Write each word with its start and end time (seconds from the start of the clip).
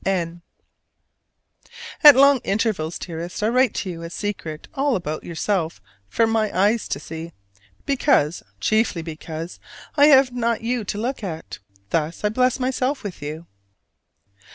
N. 0.03 0.41
At 2.03 2.15
long 2.15 2.39
intervals, 2.39 2.97
dearest, 2.97 3.43
I 3.43 3.49
write 3.49 3.75
to 3.75 3.89
you 3.91 4.01
a 4.01 4.09
secret 4.09 4.67
all 4.73 4.95
about 4.95 5.23
yourself 5.23 5.79
for 6.07 6.25
my 6.25 6.49
eyes 6.59 6.87
to 6.87 6.99
see: 6.99 7.33
because, 7.85 8.41
chiefly 8.59 9.03
because, 9.03 9.59
I 9.95 10.07
have 10.07 10.33
not 10.33 10.61
you 10.61 10.83
to 10.85 10.97
look 10.97 11.23
at. 11.23 11.59
Thus 11.91 12.23
I 12.23 12.29
bless 12.29 12.59
myself 12.59 13.03
with 13.03 13.21
you. 13.21 13.45